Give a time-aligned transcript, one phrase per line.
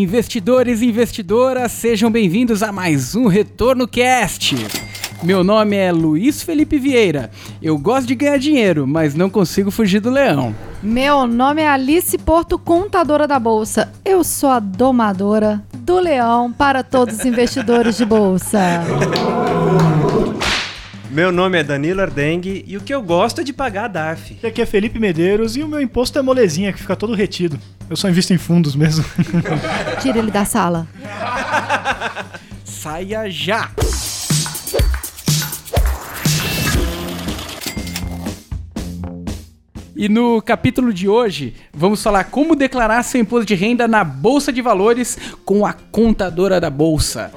[0.00, 4.54] Investidores e investidoras, sejam bem-vindos a mais um Retorno Cast.
[5.24, 7.32] Meu nome é Luiz Felipe Vieira.
[7.60, 10.54] Eu gosto de ganhar dinheiro, mas não consigo fugir do leão.
[10.80, 13.92] Meu nome é Alice Porto, contadora da bolsa.
[14.04, 18.60] Eu sou a domadora do leão para todos os investidores de bolsa.
[21.18, 24.38] Meu nome é Danilo Ardengue e o que eu gosto é de pagar a DARF.
[24.40, 27.58] E aqui é Felipe Medeiros e o meu imposto é molezinha, que fica todo retido.
[27.90, 29.04] Eu só invisto em fundos mesmo.
[30.00, 30.86] Tira ele da sala.
[32.62, 33.68] Saia já!
[39.96, 44.52] E no capítulo de hoje, vamos falar como declarar seu imposto de renda na Bolsa
[44.52, 47.32] de Valores com a contadora da Bolsa.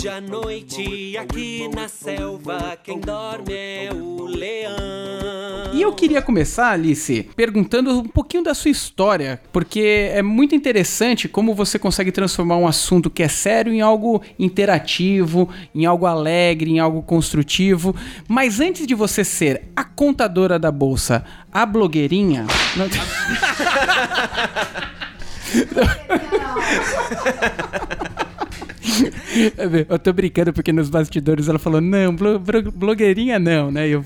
[0.00, 5.74] Hoje à noite, aqui na selva, quem dorme é o leão.
[5.74, 11.28] E eu queria começar, Alice, perguntando um pouquinho da sua história, porque é muito interessante
[11.28, 16.70] como você consegue transformar um assunto que é sério em algo interativo, em algo alegre,
[16.70, 17.94] em algo construtivo.
[18.26, 22.46] Mas antes de você ser a contadora da bolsa, a blogueirinha.
[22.74, 22.88] Não...
[29.88, 32.14] Eu tô brincando porque nos bastidores ela falou, não,
[32.74, 33.88] blogueirinha não, né?
[33.88, 34.02] Eu,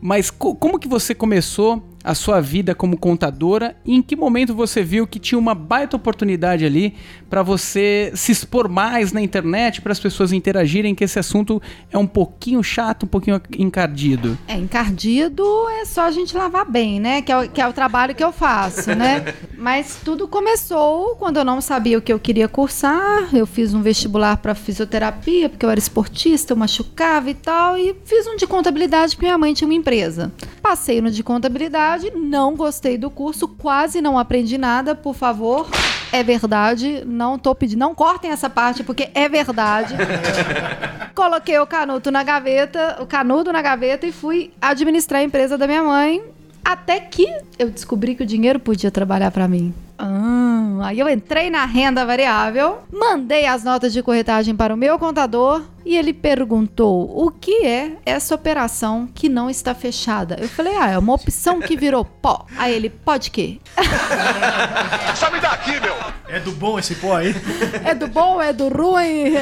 [0.00, 4.54] mas co como que você começou a sua vida como contadora e em que momento
[4.54, 6.94] você viu que tinha uma baita oportunidade ali
[7.30, 11.96] para você se expor mais na internet, para as pessoas interagirem, que esse assunto é
[11.96, 14.38] um pouquinho chato, um pouquinho encardido?
[14.46, 15.42] É, encardido
[15.80, 17.22] é só a gente lavar bem, né?
[17.22, 19.34] Que é o, que é o trabalho que eu faço, né?
[19.56, 23.34] Mas tudo começou quando eu não sabia o que eu queria cursar.
[23.34, 27.96] Eu fiz um vestibular para fisioterapia, porque eu era esportista, eu machucava e tal, e
[28.04, 30.32] fiz um de contabilidade porque minha mãe tinha uma empresa.
[30.62, 35.68] Passei no de contabilidade, não gostei do curso, quase não aprendi nada, por favor.
[36.12, 39.94] É verdade, não tô pedindo, não cortem essa parte porque é verdade.
[41.14, 45.66] Coloquei o canudo na gaveta, o canudo na gaveta e fui administrar a empresa da
[45.66, 46.22] minha mãe,
[46.64, 47.26] até que
[47.58, 49.74] eu descobri que o dinheiro podia trabalhar para mim.
[49.96, 54.98] Ah, aí eu entrei na renda variável, mandei as notas de corretagem para o meu
[54.98, 60.36] contador e ele perguntou o que é essa operação que não está fechada.
[60.40, 62.46] Eu falei, ah, é uma opção que virou pó.
[62.56, 63.60] Aí ele, pode que?
[65.14, 65.94] Só me dá aqui, meu!
[66.26, 67.34] É do bom esse pó aí?
[67.84, 69.34] É do bom, é do ruim?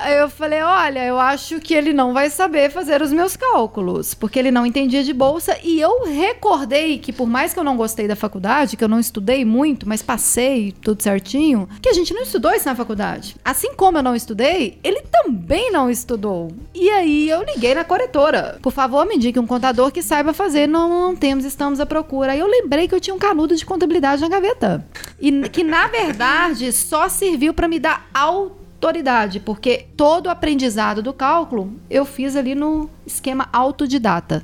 [0.00, 4.14] Aí eu falei, olha, eu acho que ele não vai saber fazer os meus cálculos,
[4.14, 7.76] porque ele não entendia de bolsa e eu recordei que por mais que eu não
[7.76, 12.14] gostei da faculdade, que eu não estudei muito, mas passei tudo certinho, que a gente
[12.14, 13.36] não estudou isso na faculdade.
[13.44, 16.50] Assim como eu não estudei, ele também não estudou.
[16.74, 18.58] E aí eu liguei na corretora.
[18.62, 20.66] Por favor, me indique um contador que saiba fazer.
[20.66, 22.32] Não, não temos, estamos à procura.
[22.32, 24.84] Aí eu lembrei que eu tinha um canudo de contabilidade na gaveta.
[25.20, 31.12] E que, na verdade, só serviu para me dar autoridade, porque todo o aprendizado do
[31.12, 34.42] cálculo eu fiz ali no esquema autodidata.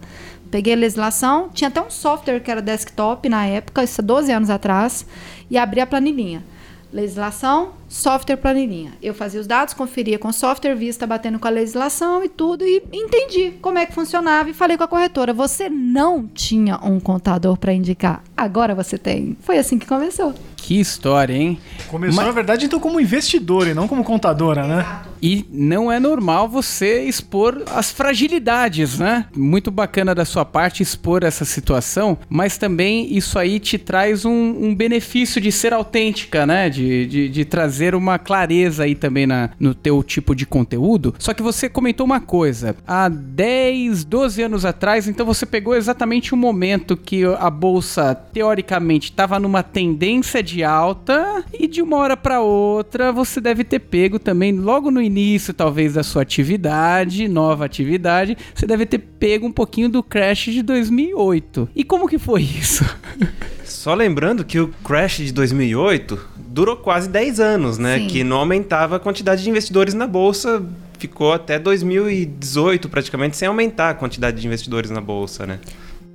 [0.50, 4.32] Peguei a legislação, tinha até um software que era desktop na época, isso há 12
[4.32, 5.04] anos atrás,
[5.50, 6.42] e abri a planilhinha.
[6.90, 8.92] Legislação, software planilhinha.
[9.02, 12.64] Eu fazia os dados, conferia com o software, vista batendo com a legislação e tudo,
[12.64, 16.98] e entendi como é que funcionava e falei com a corretora: você não tinha um
[16.98, 19.36] contador para indicar, agora você tem.
[19.42, 20.32] Foi assim que começou.
[20.56, 21.58] Que história, hein?
[21.88, 22.26] Começou, Mas...
[22.26, 24.86] na verdade, então como investidora e não como contadora, né?
[25.22, 29.26] E não é normal você expor as fragilidades, né?
[29.36, 34.30] Muito bacana da sua parte expor essa situação, mas também isso aí te traz um,
[34.32, 36.68] um benefício de ser autêntica, né?
[36.68, 41.14] De, de, de trazer uma clareza aí também na, no teu tipo de conteúdo.
[41.18, 42.76] Só que você comentou uma coisa.
[42.86, 49.10] Há 10, 12 anos atrás, então você pegou exatamente o momento que a bolsa, teoricamente,
[49.10, 54.18] estava numa tendência de alta e de uma hora para outra você deve ter pego
[54.18, 59.52] também, logo no início, talvez, da sua atividade, nova atividade, você deve ter pego um
[59.52, 61.68] pouquinho do crash de 2008.
[61.74, 62.84] E como que foi isso?
[63.64, 67.98] Só lembrando que o crash de 2008 durou quase 10 anos, né?
[67.98, 68.06] Sim.
[68.06, 70.64] Que não aumentava a quantidade de investidores na bolsa,
[70.98, 75.58] ficou até 2018 praticamente sem aumentar a quantidade de investidores na bolsa, né?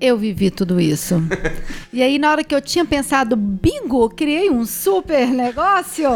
[0.05, 1.23] Eu vivi tudo isso.
[1.93, 6.09] e aí, na hora que eu tinha pensado, bingo, criei um super negócio.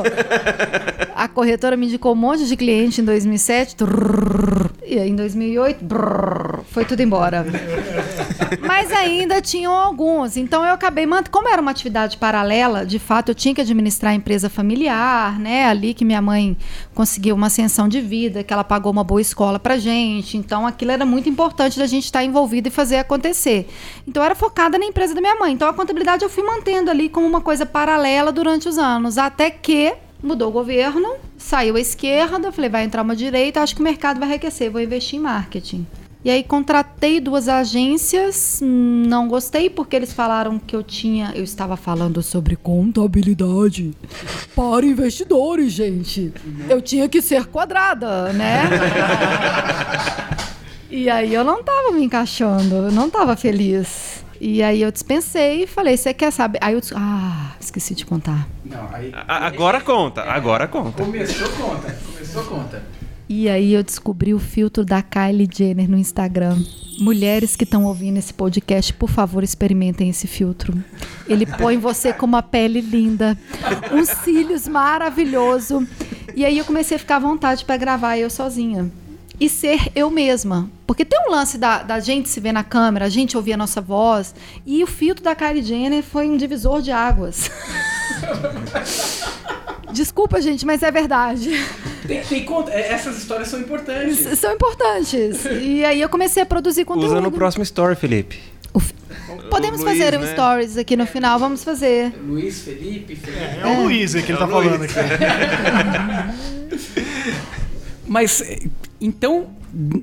[1.16, 3.78] a corretora me indicou um monte de cliente em 2007.
[4.86, 7.45] e aí, em 2008, brrr, foi tudo embora.
[8.68, 10.36] Mas ainda tinham alguns.
[10.36, 11.07] Então eu acabei.
[11.31, 15.66] Como era uma atividade paralela, de fato eu tinha que administrar a empresa familiar, né?
[15.66, 16.57] Ali que minha mãe
[16.94, 20.38] conseguiu uma ascensão de vida, que ela pagou uma boa escola pra gente.
[20.38, 23.68] Então aquilo era muito importante da gente estar envolvido e fazer acontecer.
[24.07, 25.53] Então eu era focada na empresa da minha mãe.
[25.53, 29.18] Então a contabilidade eu fui mantendo ali como uma coisa paralela durante os anos.
[29.18, 33.81] Até que mudou o governo, saiu a esquerda, falei, vai entrar uma direita, acho que
[33.81, 35.85] o mercado vai enriquecer, vou investir em marketing.
[36.25, 41.77] E aí contratei duas agências, não gostei porque eles falaram que eu tinha, eu estava
[41.77, 43.94] falando sobre contabilidade
[44.56, 46.33] para investidores, gente.
[46.68, 48.63] Eu tinha que ser quadrada, né?
[50.89, 54.24] e aí eu não estava me encaixando, eu não estava feliz.
[54.39, 56.60] E aí eu dispensei e falei, você quer saber?
[56.62, 58.48] Aí eu disse, ah, esqueci de contar.
[58.63, 61.04] Não, aí, a, agora conta, agora conta.
[61.04, 62.84] Começou conta, começou conta.
[63.28, 66.57] E aí eu descobri o filtro da Kylie Jenner no Instagram.
[67.00, 70.74] Mulheres que estão ouvindo esse podcast, por favor, experimentem esse filtro.
[71.28, 73.38] Ele põe você com uma pele linda,
[73.92, 75.86] uns cílios maravilhoso.
[76.36, 78.89] E aí eu comecei a ficar à vontade para gravar eu sozinha
[79.39, 80.69] e ser eu mesma.
[80.86, 83.57] Porque tem um lance da, da gente se ver na câmera, a gente ouvir a
[83.57, 84.34] nossa voz.
[84.66, 87.50] E o filtro da Kylie Jenner foi um divisor de águas.
[89.92, 91.50] Desculpa, gente, mas é verdade.
[92.06, 92.72] Tem, tem conta.
[92.72, 94.25] é, Essas histórias são importantes.
[94.25, 95.45] S- São importantes.
[95.45, 97.12] E aí eu comecei a produzir conteúdo.
[97.12, 98.39] Usa no próximo story, Felipe.
[99.50, 100.34] Podemos Luiz, fazer um né?
[100.34, 102.13] stories aqui no final, vamos fazer.
[102.22, 103.60] Luiz Felipe, Felipe.
[103.62, 104.98] É o Luiz aí que ele tá o falando Luiz.
[104.98, 105.10] aqui.
[108.07, 108.42] Mas
[109.00, 109.48] então,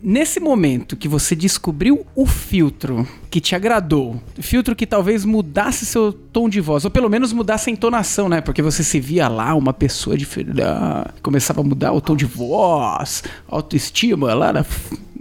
[0.03, 6.12] nesse momento que você descobriu o filtro que te agradou, filtro que talvez mudasse seu
[6.12, 8.41] tom de voz, ou pelo menos mudasse a entonação, né?
[8.41, 12.25] Porque você se via lá uma pessoa diferente, ah, começava a mudar o tom de
[12.25, 14.67] voz, autoestima lá, na-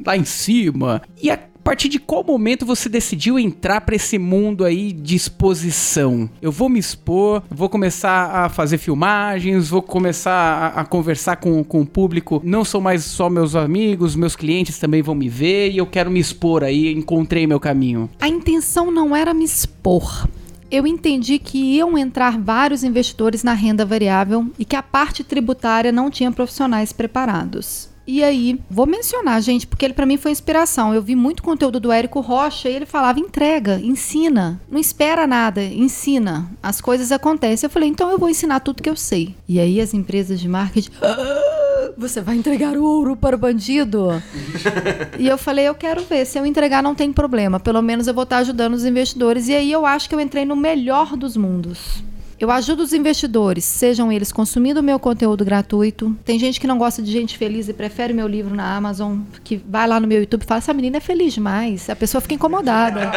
[0.06, 1.02] lá em cima.
[1.22, 6.30] E a partir de qual momento você decidiu entrar pra esse mundo aí de exposição?
[6.42, 11.64] Eu vou me expor, vou começar a fazer filmagens, vou começar a, a conversar com,
[11.64, 12.42] com o público.
[12.44, 16.12] Não são mais só meus amigos, meus clientes também vão me ver e eu quero
[16.12, 18.10] me expor aí, encontrei meu caminho.
[18.20, 20.28] A intenção não era me expor.
[20.70, 25.92] Eu entendi que iam entrar vários investidores na renda variável e que a parte tributária
[25.92, 27.93] não tinha profissionais preparados.
[28.06, 30.94] E aí, vou mencionar, gente, porque ele pra mim foi inspiração.
[30.94, 35.64] Eu vi muito conteúdo do Érico Rocha e ele falava: entrega, ensina, não espera nada,
[35.64, 36.50] ensina.
[36.62, 37.66] As coisas acontecem.
[37.66, 39.34] Eu falei: então eu vou ensinar tudo que eu sei.
[39.48, 40.92] E aí as empresas de marketing.
[41.02, 44.10] "Ah, Você vai entregar o ouro para o bandido?
[45.20, 46.26] E eu falei, eu quero ver.
[46.26, 47.60] Se eu entregar, não tem problema.
[47.60, 49.48] Pelo menos eu vou estar ajudando os investidores.
[49.48, 52.04] E aí eu acho que eu entrei no melhor dos mundos.
[52.44, 56.14] Eu ajudo os investidores, sejam eles consumindo o meu conteúdo gratuito.
[56.26, 59.64] Tem gente que não gosta de gente feliz e prefere meu livro na Amazon, que
[59.66, 61.90] vai lá no meu YouTube e fala: essa menina é feliz demais.
[61.90, 63.10] A pessoa fica incomodada.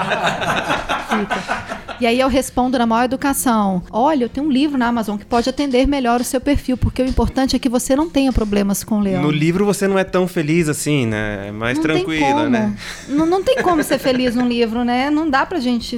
[1.10, 1.85] Fica.
[2.00, 5.24] E aí eu respondo na maior educação: Olha, eu tenho um livro na Amazon que
[5.24, 8.84] pode atender melhor o seu perfil, porque o importante é que você não tenha problemas
[8.84, 9.22] com o leão.
[9.22, 11.48] No livro você não é tão feliz assim, né?
[11.48, 12.76] É mais Não tranquila, né?
[13.08, 15.10] Não, não tem como ser feliz num livro, né?
[15.10, 15.96] Não dá pra gente.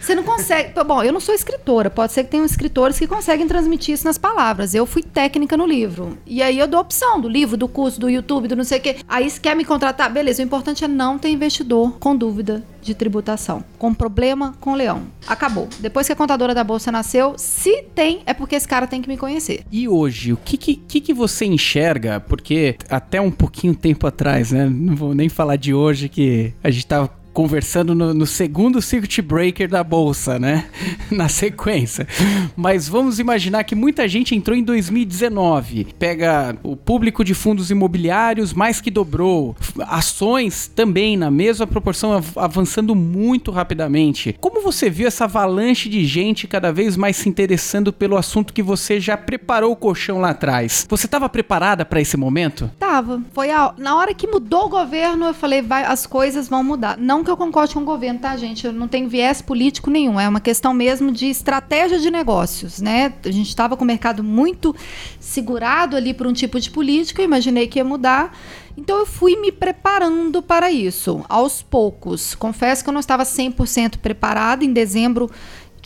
[0.00, 0.72] Você não consegue.
[0.84, 1.90] Bom, eu não sou escritora.
[1.90, 4.74] Pode ser que tenham escritores que conseguem transmitir isso nas palavras.
[4.74, 6.18] Eu fui técnica no livro.
[6.26, 8.82] E aí eu dou opção do livro, do curso, do YouTube, do não sei o
[8.82, 8.96] quê.
[9.08, 10.42] Aí se quer me contratar, beleza.
[10.42, 13.64] O importante é não ter investidor com dúvida de tributação.
[13.78, 15.02] Com problema com o leão.
[15.26, 15.68] Acabou.
[15.80, 19.08] Depois que a contadora da Bolsa nasceu, se tem, é porque esse cara tem que
[19.08, 19.64] me conhecer.
[19.70, 22.20] E hoje, o que que, que que você enxerga?
[22.20, 24.68] Porque até um pouquinho tempo atrás, né?
[24.70, 29.20] Não vou nem falar de hoje que a gente tava conversando no, no segundo circuit
[29.20, 30.64] breaker da bolsa, né?
[31.12, 32.08] Na sequência.
[32.56, 35.88] Mas vamos imaginar que muita gente entrou em 2019.
[35.98, 39.54] Pega o público de fundos imobiliários mais que dobrou.
[39.86, 44.34] Ações também na mesma proporção av- avançando muito rapidamente.
[44.40, 48.62] Como você viu essa avalanche de gente cada vez mais se interessando pelo assunto que
[48.62, 50.86] você já preparou o colchão lá atrás?
[50.88, 52.70] Você estava preparada para esse momento?
[52.78, 53.20] Tava.
[53.34, 56.96] Foi a- na hora que mudou o governo, eu falei, vai, as coisas vão mudar.
[56.96, 58.66] Não que eu concorde com o governo, tá, gente?
[58.66, 60.18] Eu não tenho viés político nenhum.
[60.18, 63.12] É uma questão mesmo de estratégia de negócios, né?
[63.24, 64.74] A gente estava com o mercado muito
[65.20, 68.32] segurado ali por um tipo de política, eu imaginei que ia mudar.
[68.76, 72.34] Então eu fui me preparando para isso, aos poucos.
[72.34, 74.64] Confesso que eu não estava 100% preparada.
[74.64, 75.30] Em dezembro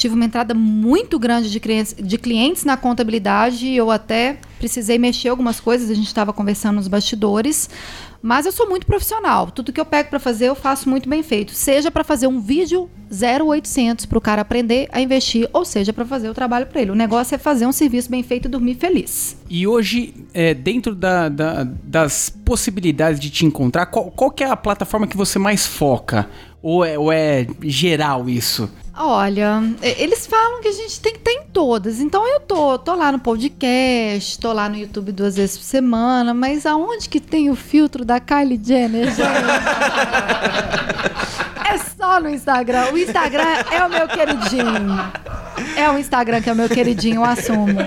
[0.00, 4.98] tive uma entrada muito grande de clientes, de clientes na contabilidade e eu até precisei
[4.98, 7.68] mexer algumas coisas, a gente estava conversando nos bastidores.
[8.22, 9.50] Mas eu sou muito profissional.
[9.50, 11.52] Tudo que eu pego para fazer, eu faço muito bem feito.
[11.54, 16.04] Seja para fazer um vídeo 0800 para o cara aprender a investir, ou seja, para
[16.04, 16.90] fazer o trabalho para ele.
[16.90, 19.38] O negócio é fazer um serviço bem feito e dormir feliz.
[19.48, 24.56] E hoje, é, dentro da- da- das possibilidades de te encontrar, qual, qual é a
[24.56, 26.28] plataforma que você mais foca?
[26.62, 28.70] Ou é, ou é geral isso?
[29.02, 32.00] Olha, eles falam que a gente tem que estar em todas.
[32.00, 36.34] Então eu tô, tô lá no podcast, tô lá no YouTube duas vezes por semana,
[36.34, 39.08] mas aonde que tem o filtro da Kylie Jenner,
[41.64, 42.92] é só no Instagram.
[42.92, 45.00] O Instagram é o meu queridinho.
[45.76, 47.78] É o Instagram que é o meu queridinho, eu assumo.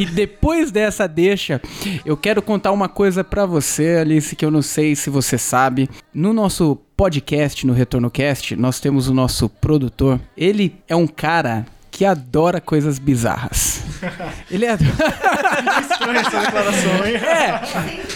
[0.00, 1.60] E depois dessa deixa,
[2.06, 5.90] eu quero contar uma coisa pra você, Alice, que eu não sei se você sabe.
[6.14, 10.18] No nosso podcast, no RetornoCast, nós temos o nosso produtor.
[10.34, 13.82] Ele é um cara que adora coisas bizarras.
[14.50, 14.72] Ele é...
[14.72, 17.16] Estranha essa declaração, hein?
[17.20, 17.60] é,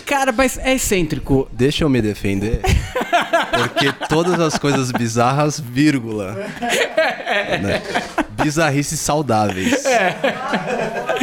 [0.06, 1.46] cara, mas é excêntrico.
[1.52, 2.62] Deixa eu me defender.
[3.58, 6.34] Porque todas as coisas bizarras, vírgula.
[7.60, 7.82] Né?
[8.42, 9.84] Bizarrices saudáveis.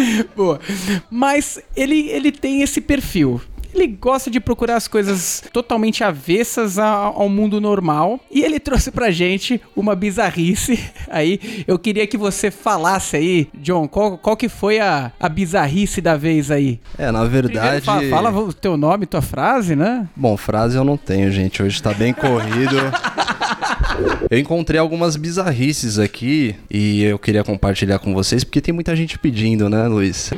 [0.35, 0.59] Boa.
[1.09, 3.41] Mas ele, ele tem esse perfil.
[3.73, 8.19] Ele gosta de procurar as coisas totalmente avessas ao mundo normal.
[8.29, 10.77] E ele trouxe pra gente uma bizarrice.
[11.09, 16.01] Aí, eu queria que você falasse aí, John, qual, qual que foi a, a bizarrice
[16.01, 16.79] da vez aí?
[16.97, 17.85] É, na Primeiro, verdade.
[17.85, 20.07] fala, fala o teu nome, tua frase, né?
[20.15, 21.61] Bom, frase eu não tenho, gente.
[21.61, 22.75] Hoje tá bem corrido.
[24.29, 29.17] Eu encontrei algumas bizarrices aqui e eu queria compartilhar com vocês porque tem muita gente
[29.17, 30.31] pedindo, né, Luiz?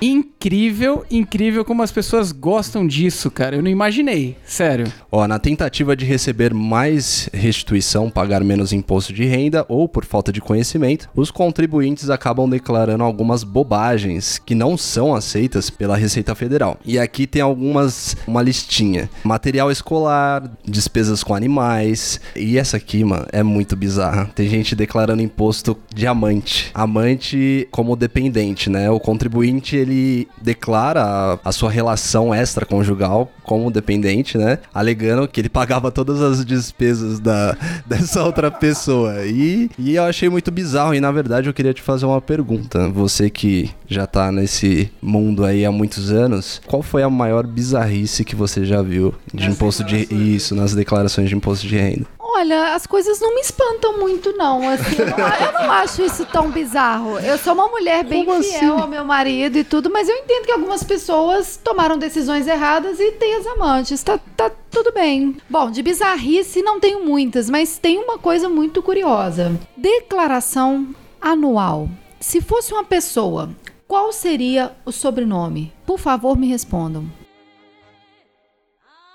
[0.00, 3.56] Incrível, incrível como as pessoas gostam disso, cara.
[3.56, 4.90] Eu não imaginei, sério.
[5.10, 10.32] Ó, na tentativa de receber mais restituição, pagar menos imposto de renda ou por falta
[10.32, 16.78] de conhecimento, os contribuintes acabam declarando algumas bobagens que não são aceitas pela Receita Federal.
[16.84, 22.20] E aqui tem algumas, uma listinha: material escolar, despesas com animais.
[22.34, 24.30] E essa aqui, mano, é muito bizarra.
[24.34, 26.70] Tem gente declarando imposto de amante.
[26.72, 28.88] Amante como dependente, né?
[28.88, 34.60] O contribuinte ele declara a, a sua relação extraconjugal como dependente, né?
[34.72, 39.26] Alegando que ele pagava todas as despesas da, dessa outra pessoa.
[39.26, 40.94] E, e eu achei muito bizarro.
[40.94, 42.88] E na verdade eu queria te fazer uma pergunta.
[42.90, 48.24] Você que já tá nesse mundo aí há muitos anos, qual foi a maior bizarrice
[48.24, 50.06] que você já viu de imposto de.
[50.12, 52.06] Isso, nas declarações de imposto de renda?
[52.34, 54.68] Olha, as coisas não me espantam muito, não.
[54.68, 57.18] Assim, eu, não, eu não acho isso tão bizarro.
[57.18, 58.82] Eu sou uma mulher bem Como fiel assim?
[58.82, 63.12] ao meu marido e tudo, mas eu entendo que algumas pessoas tomaram decisões erradas e
[63.12, 64.02] têm as amantes.
[64.02, 65.36] Tá, tá tudo bem.
[65.48, 70.88] Bom, de bizarrice não tenho muitas, mas tem uma coisa muito curiosa: declaração
[71.20, 71.88] anual.
[72.18, 73.50] Se fosse uma pessoa,
[73.86, 75.72] qual seria o sobrenome?
[75.84, 77.04] Por favor, me respondam.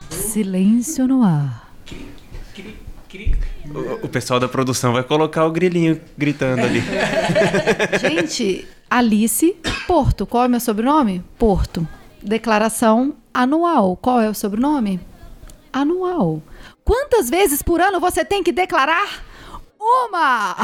[0.10, 1.67] Silêncio no ar.
[4.04, 6.82] O, pessoal da produção vai colocar o grilinho gritando ali.
[8.00, 9.56] Gente, Alice
[9.88, 10.26] Porto.
[10.26, 11.24] Qual é o meu sobrenome?
[11.38, 11.88] Porto.
[12.22, 13.96] Declaração anual.
[13.98, 15.00] Qual é o sobrenome?
[15.72, 16.42] Anual.
[16.84, 19.24] Quantas vezes por ano você tem que declarar?
[19.80, 20.56] Uma!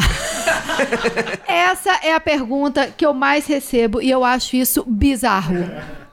[1.48, 5.56] Essa é a pergunta que eu mais recebo e eu acho isso bizarro.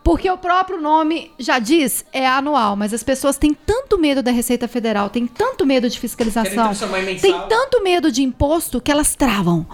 [0.02, 4.30] Porque o próprio nome já diz, é anual, mas as pessoas têm tanto medo da
[4.30, 6.73] Receita Federal, têm tanto medo de fiscalização,
[7.21, 9.66] têm tanto medo de imposto que elas travam.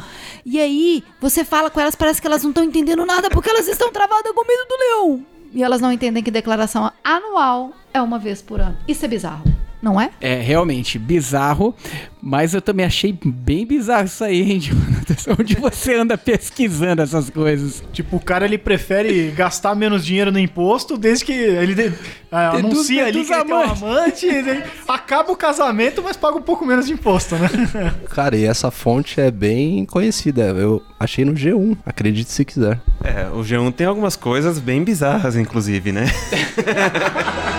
[0.44, 3.68] E aí, você fala com elas, parece que elas não estão entendendo nada porque elas
[3.68, 5.26] estão travadas com medo do leão.
[5.52, 8.76] E elas não entendem que declaração anual é uma vez por ano.
[8.86, 9.44] Isso é bizarro,
[9.82, 10.10] não é?
[10.20, 11.74] É realmente bizarro,
[12.22, 15.36] mas eu também achei bem bizarro isso aí, hein, Jonathan?
[15.38, 17.82] Onde você anda pesquisando essas coisas?
[17.92, 21.92] Tipo, o cara ele prefere gastar menos dinheiro no imposto desde que ele de-
[22.32, 26.16] ah, dos- anuncia ali que ele tem um amante, e daí acaba o casamento, mas
[26.16, 27.48] paga um pouco menos de imposto, né?
[28.10, 30.42] Cara, e essa fonte é bem conhecida.
[30.46, 32.80] Eu achei no G1, acredite se quiser.
[33.04, 36.06] É, o G1 tem algumas coisas bem bizarras, inclusive, né?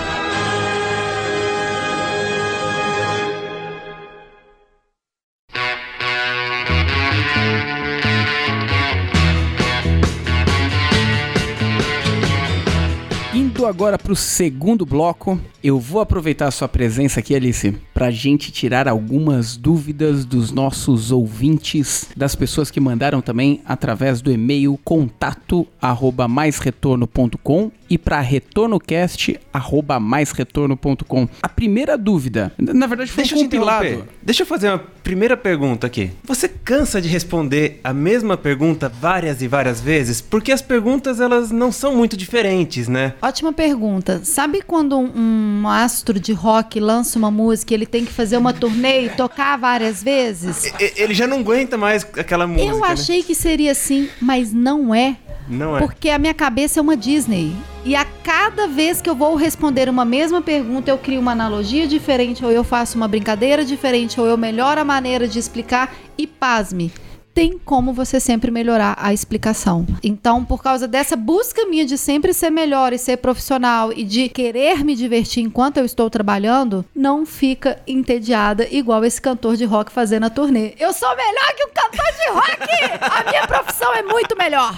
[13.67, 18.87] Agora pro segundo bloco, eu vou aproveitar a sua presença aqui, Alice, pra gente tirar
[18.87, 26.27] algumas dúvidas dos nossos ouvintes, das pessoas que mandaram também através do e-mail contato arroba
[26.27, 31.27] maisretorno.com e para retornocast arroba maisretorno.com.
[31.41, 34.07] A primeira dúvida, na verdade foi Deixa um compilado.
[34.21, 36.11] Deixa eu fazer uma primeira pergunta aqui.
[36.23, 40.21] Você cansa de responder a mesma pergunta várias e várias vezes?
[40.21, 43.13] Porque as perguntas, elas não são muito diferentes, né?
[43.21, 44.21] Ótima pergunta.
[44.23, 48.37] Sabe quando um, um astro de rock lança uma música e ele tem que fazer
[48.37, 50.71] uma turnê e tocar várias vezes?
[50.95, 52.69] Ele já não aguenta mais aquela música.
[52.69, 52.87] Eu né?
[52.87, 55.17] achei que seria assim, mas não é.
[55.47, 55.79] Não é.
[55.79, 57.55] Porque a minha cabeça é uma Disney.
[57.85, 61.87] E a cada vez que eu vou responder uma mesma pergunta, eu crio uma analogia
[61.87, 65.95] diferente, ou eu faço uma brincadeira diferente, ou eu melhoro a maneira de explicar.
[66.17, 66.91] E pasme,
[67.37, 69.85] tem como você sempre melhorar a explicação.
[70.01, 74.27] Então, por causa dessa busca minha de sempre ser melhor e ser profissional e de
[74.27, 79.91] querer me divertir enquanto eu estou trabalhando, não fica entediada igual esse cantor de rock
[79.91, 80.73] fazendo a turnê.
[80.79, 83.01] Eu sou melhor que um cantor de rock!
[83.01, 84.75] A minha profissão é muito melhor!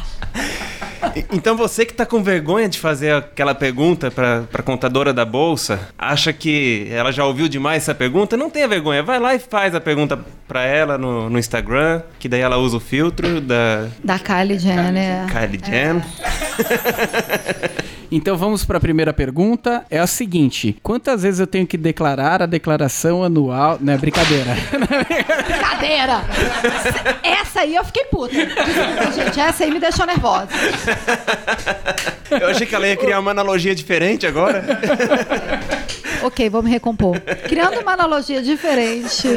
[1.31, 5.89] Então você que tá com vergonha de fazer aquela pergunta pra, pra contadora da bolsa,
[5.97, 8.35] acha que ela já ouviu demais essa pergunta?
[8.35, 12.27] Não tenha vergonha, vai lá e faz a pergunta pra ela no, no Instagram, que
[12.27, 15.27] daí ela usa o filtro da Da Kylie Jenner.
[15.27, 16.03] Kylie Jenner.
[18.12, 19.86] Então vamos para a primeira pergunta.
[19.89, 23.77] É a seguinte: quantas vezes eu tenho que declarar a declaração anual?
[23.79, 24.56] Não é brincadeira.
[25.46, 26.24] Brincadeira!
[27.24, 28.34] Essa aí eu fiquei puta.
[28.34, 29.39] Desculpa, gente.
[29.39, 30.48] Essa aí me deixou nervosa.
[32.32, 34.63] Eu achei que ela ia criar uma analogia diferente agora.
[36.24, 37.20] Ok, vou me recompor.
[37.48, 39.27] Criando uma analogia diferente.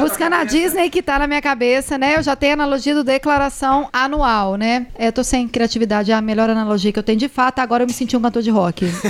[0.00, 2.16] Buscando a Disney que tá na minha cabeça, né?
[2.16, 4.86] Eu já tenho a analogia do declaração anual, né?
[4.98, 7.58] É, Eu tô sem criatividade, é a melhor analogia que eu tenho de fato.
[7.60, 8.86] Agora eu me senti um cantor de rock.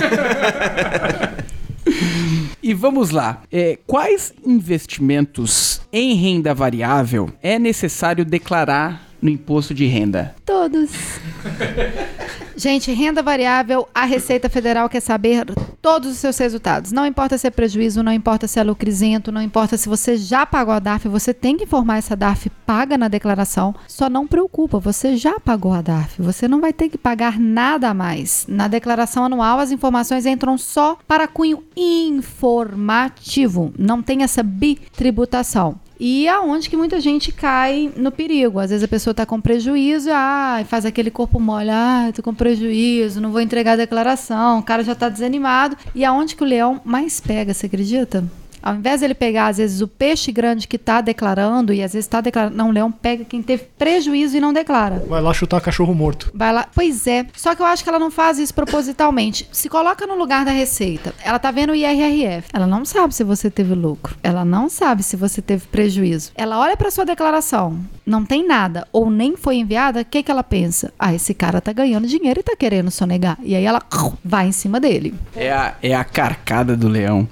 [2.63, 3.41] E vamos lá.
[3.51, 10.35] É, quais investimentos em renda variável é necessário declarar no imposto de renda?
[10.45, 10.91] Todos.
[12.55, 15.45] Gente, renda variável, a Receita Federal quer saber
[15.81, 16.91] todos os seus resultados.
[16.91, 20.15] Não importa se é prejuízo, não importa se é lucro isento, não importa se você
[20.15, 23.73] já pagou a DARF, você tem que informar essa DARF paga na declaração.
[23.87, 27.89] Só não preocupa, você já pagou a DARF, você não vai ter que pagar nada
[27.89, 28.45] a mais.
[28.47, 35.79] Na declaração anual, as informações entram só para cunho informativo, não tem essa bitributação.
[36.03, 38.57] E aonde que muita gente cai no perigo.
[38.57, 42.33] Às vezes a pessoa está com prejuízo, ah, faz aquele corpo mole, ah, tô com
[42.33, 45.77] prejuízo, não vou entregar a declaração, o cara já está desanimado.
[45.93, 48.23] E aonde que o leão mais pega, você acredita?
[48.61, 52.05] Ao invés dele pegar, às vezes, o peixe grande que está declarando, e às vezes
[52.05, 52.55] está declarando.
[52.55, 55.03] Não, o leão pega quem teve prejuízo e não declara.
[55.07, 56.31] Vai lá chutar cachorro morto.
[56.33, 56.67] Vai lá.
[56.73, 57.25] Pois é.
[57.35, 59.47] Só que eu acho que ela não faz isso propositalmente.
[59.51, 61.13] Se coloca no lugar da receita.
[61.23, 62.49] Ela tá vendo o IRRF.
[62.53, 64.15] Ela não sabe se você teve lucro.
[64.23, 66.31] Ela não sabe se você teve prejuízo.
[66.35, 67.79] Ela olha para sua declaração.
[68.05, 70.91] Não tem nada ou nem foi enviada, o que que ela pensa?
[70.97, 73.37] Ah, esse cara tá ganhando dinheiro e tá querendo sonegar.
[73.43, 73.81] E aí ela
[74.23, 75.13] vai em cima dele.
[75.35, 77.27] É a, é a carcada do leão.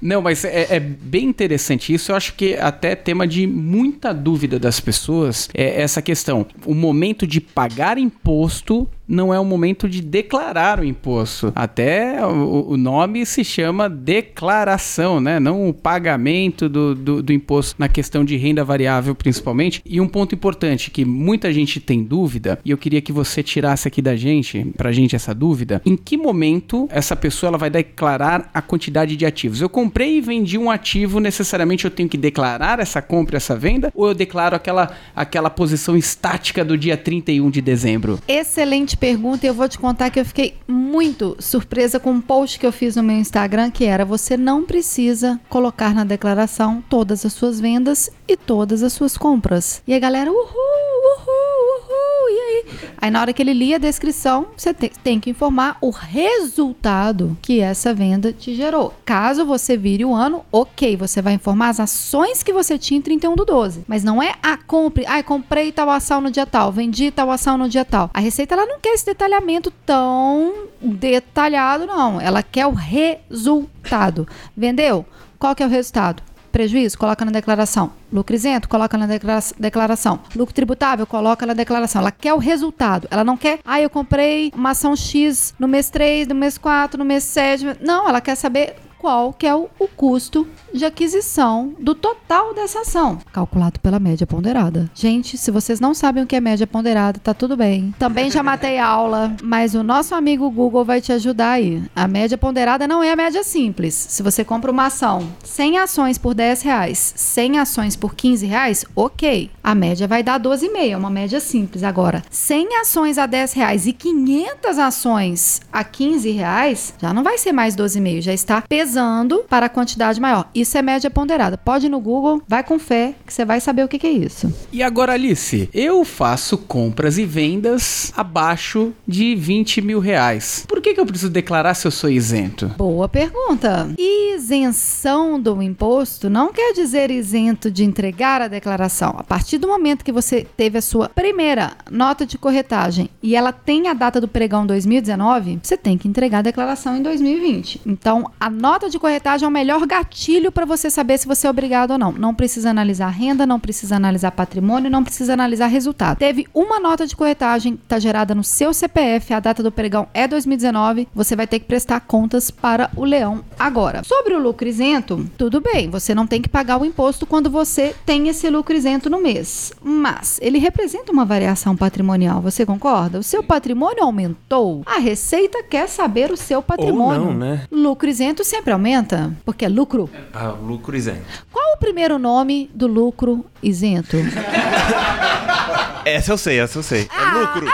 [0.00, 2.12] Não, mas é, é bem interessante isso.
[2.12, 6.46] Eu acho que até é tema de muita dúvida das pessoas é essa questão.
[6.64, 11.52] O momento de pagar imposto não é o momento de declarar o imposto.
[11.54, 15.38] Até o, nome se chama declaração, né?
[15.38, 19.82] Não o pagamento do, do, do imposto na questão de renda variável, principalmente.
[19.84, 23.88] E um ponto importante que muita gente tem dúvida, e eu queria que você tirasse
[23.88, 28.50] aqui da gente, pra gente essa dúvida, em que momento essa pessoa ela vai declarar
[28.52, 29.60] a quantidade de ativos?
[29.60, 33.92] Eu comprei e vendi um ativo, necessariamente eu tenho que declarar essa compra, essa venda?
[33.94, 38.18] Ou eu declaro aquela, aquela posição estática do dia 31 de dezembro?
[38.26, 42.58] Excelente pergunta e eu vou te contar que eu fiquei muito surpresa com um post
[42.58, 47.24] que eu fiz no meu Instagram que era você não precisa colocar na declaração todas
[47.24, 49.82] as suas vendas e todas as suas compras.
[49.86, 52.64] E a galera, uhul, uhul, uhul, e aí?
[53.06, 57.38] Aí na hora que ele lia a descrição, você te- tem que informar o resultado
[57.40, 58.92] que essa venda te gerou.
[59.04, 63.00] Caso você vire o ano, ok, você vai informar as ações que você tinha em
[63.02, 63.84] 31 do 12.
[63.86, 67.56] Mas não é a compre, ai, comprei tal ação no dia tal, vendi tal ação
[67.56, 68.10] no dia tal.
[68.12, 72.20] A Receita ela não quer esse detalhamento tão detalhado, não.
[72.20, 74.26] Ela quer o resultado.
[74.56, 75.06] Vendeu?
[75.38, 76.24] Qual que é o resultado?
[76.56, 76.96] Prejuízo?
[76.96, 77.92] Coloca na declaração.
[78.10, 78.66] Lucro isento?
[78.66, 80.20] Coloca na declara- declaração.
[80.34, 81.06] Lucro tributável?
[81.06, 82.00] Coloca na declaração.
[82.00, 83.06] Ela quer o resultado.
[83.10, 86.98] Ela não quer, ah, eu comprei uma ação X no mês 3, no mês 4,
[86.98, 87.76] no mês 7.
[87.82, 92.80] Não, ela quer saber qual que é o, o custo de aquisição do total dessa
[92.80, 94.90] ação, calculado pela média ponderada.
[94.94, 97.94] Gente, se vocês não sabem o que é média ponderada, tá tudo bem.
[97.98, 101.82] Também já matei aula, mas o nosso amigo Google vai te ajudar aí.
[101.94, 103.94] A média ponderada não é a média simples.
[103.94, 108.84] Se você compra uma ação 100 ações por 10 reais, 100 ações por 15 reais,
[108.94, 109.50] ok.
[109.62, 111.82] A média vai dar 12,5, é uma média simples.
[111.82, 117.38] Agora, 100 ações a 10 reais e 500 ações a 15 reais, já não vai
[117.38, 120.48] ser mais 12,5, já está pesando para a quantidade maior.
[120.54, 121.58] Isso é média ponderada.
[121.58, 124.12] Pode ir no Google, vai com fé, que você vai saber o que, que é
[124.12, 124.52] isso.
[124.72, 130.64] E agora, Alice, eu faço compras e vendas abaixo de 20 mil reais.
[130.68, 132.68] Por que, que eu preciso declarar se eu sou isento?
[132.78, 133.90] Boa pergunta.
[133.98, 139.16] Isenção do imposto não quer dizer isento de entregar a declaração.
[139.18, 143.50] A partir do momento que você teve a sua primeira nota de corretagem e ela
[143.50, 147.80] tem a data do pregão 2019, você tem que entregar a declaração em 2020.
[147.84, 151.50] Então, a nota de corretagem é o melhor gatilho para você saber se você é
[151.50, 152.12] obrigado ou não.
[152.12, 156.18] Não precisa analisar renda, não precisa analisar patrimônio, não precisa analisar resultado.
[156.18, 160.06] Teve uma nota de corretagem que está gerada no seu CPF, a data do pregão
[160.12, 164.02] é 2019, você vai ter que prestar contas para o leão agora.
[164.04, 167.94] Sobre o lucro isento, tudo bem, você não tem que pagar o imposto quando você
[168.04, 173.18] tem esse lucro isento no mês, mas ele representa uma variação patrimonial, você concorda?
[173.18, 177.26] O seu patrimônio aumentou, a Receita quer saber o seu patrimônio.
[177.26, 177.64] não, né?
[177.70, 180.08] Lucro isento sempre aumenta, porque é lucro.
[180.32, 181.22] Ah, lucro isento.
[181.52, 184.16] Qual o primeiro nome do lucro isento?
[186.04, 187.08] Essa eu sei, essa eu sei.
[187.10, 187.66] Ah, É lucro.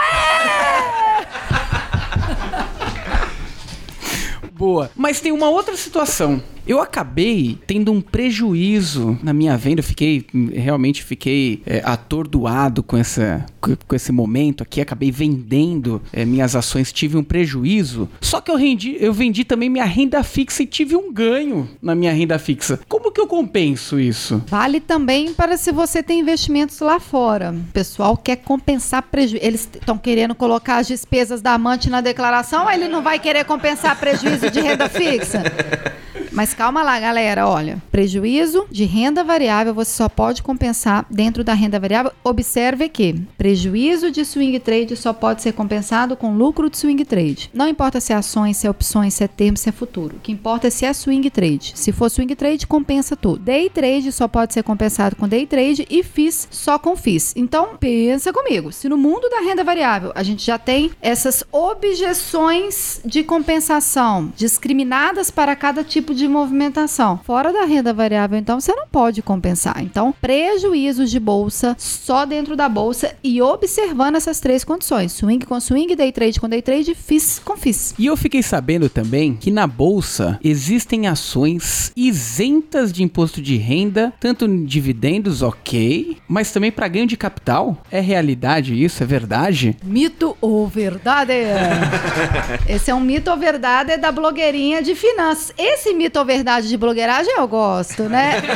[4.53, 4.89] Boa.
[4.95, 6.41] Mas tem uma outra situação.
[6.65, 9.81] Eu acabei tendo um prejuízo na minha venda.
[9.81, 14.79] Eu fiquei, realmente fiquei é, atordoado com, essa, com, esse momento aqui.
[14.79, 18.09] Acabei vendendo é, minhas ações, tive um prejuízo.
[18.21, 21.93] Só que eu, rendi, eu vendi também minha renda fixa e tive um ganho na
[21.93, 22.79] minha renda fixa.
[22.87, 24.41] Como que eu compenso isso?
[24.47, 27.51] Vale também para se você tem investimentos lá fora.
[27.51, 29.45] O pessoal quer compensar prejuízo.
[29.45, 33.99] Eles estão querendo colocar as despesas da amante na declaração, ele não vai querer compensar
[33.99, 35.43] prejuízo de renda fixa?
[36.33, 37.47] Mas calma lá, galera.
[37.47, 42.11] Olha, prejuízo de renda variável você só pode compensar dentro da renda variável.
[42.23, 47.51] Observe que prejuízo de swing trade só pode ser compensado com lucro de swing trade.
[47.53, 50.17] Não importa se é ações, se é opções, se é termo, se é futuro.
[50.17, 51.73] O que importa é se é swing trade.
[51.75, 53.37] Se for swing trade, compensa tudo.
[53.37, 57.33] Day trade só pode ser compensado com day trade e FIS só com FIS.
[57.35, 58.71] Então, pensa comigo.
[58.71, 65.29] Se no mundo da renda variável a gente já tem essas objeções de compensação discriminadas
[65.29, 67.19] para cada tipo de movimentação.
[67.23, 69.83] Fora da renda variável, então, você não pode compensar.
[69.83, 75.59] Então, prejuízos de bolsa só dentro da bolsa e observando essas três condições: swing com
[75.59, 77.93] swing, day trade com day trade, FIS com FIS.
[77.97, 84.13] E eu fiquei sabendo também que na bolsa existem ações isentas de imposto de renda,
[84.19, 87.77] tanto em dividendos, ok, mas também para ganho de capital.
[87.91, 89.03] É realidade isso?
[89.03, 89.77] É verdade?
[89.83, 91.33] Mito ou verdade?
[92.67, 95.53] Esse é um mito ou verdade da blogueirinha de finanças.
[95.57, 98.41] Esse mito ou verdade de blogueiragem eu gosto, né?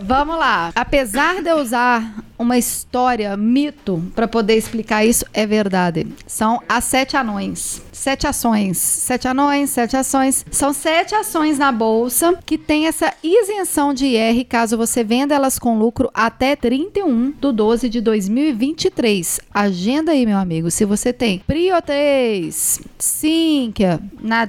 [0.00, 0.72] Vamos lá.
[0.74, 2.02] Apesar de eu usar
[2.38, 6.06] uma história, mito, para poder explicar isso, é verdade.
[6.26, 7.82] São as sete anões.
[7.92, 8.78] Sete ações.
[8.78, 10.46] Sete anões, sete ações.
[10.52, 15.58] São sete ações na bolsa que tem essa isenção de IR caso você venda elas
[15.58, 19.40] com lucro até 31 de 12 de 2023.
[19.52, 20.70] Agenda aí, meu amigo.
[20.70, 24.46] Se você tem Prio 3, Sinqia, na